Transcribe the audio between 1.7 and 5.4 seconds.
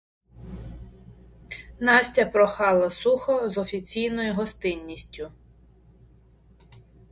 Настя прохала сухо з офіційною гостинністю.